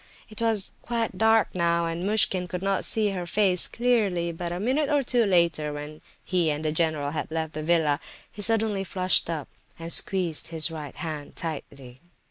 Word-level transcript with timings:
It 0.29 0.41
was 0.41 0.71
quite 0.81 1.15
dark 1.19 1.49
now, 1.53 1.85
and 1.85 2.03
Muishkin 2.03 2.47
could 2.47 2.63
not 2.63 2.83
see 2.85 3.09
her 3.09 3.27
face 3.27 3.67
clearly, 3.67 4.31
but 4.31 4.51
a 4.51 4.59
minute 4.59 4.89
or 4.89 5.03
two 5.03 5.25
later, 5.27 5.71
when 5.73 6.01
he 6.25 6.49
and 6.49 6.65
the 6.65 6.71
general 6.71 7.11
had 7.11 7.29
left 7.29 7.53
the 7.53 7.61
villa, 7.61 7.99
he 8.31 8.41
suddenly 8.41 8.83
flushed 8.83 9.29
up, 9.29 9.47
and 9.77 9.93
squeezed 9.93 10.47
his 10.47 10.71
right 10.71 10.95
hand 10.95 11.35
tightly. 11.35 12.01